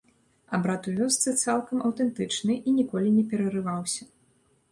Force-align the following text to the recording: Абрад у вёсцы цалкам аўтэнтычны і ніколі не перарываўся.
Абрад 0.57 0.87
у 0.91 0.93
вёсцы 0.99 1.33
цалкам 1.43 1.83
аўтэнтычны 1.89 2.57
і 2.71 2.75
ніколі 2.79 3.09
не 3.17 3.23
перарываўся. 3.35 4.03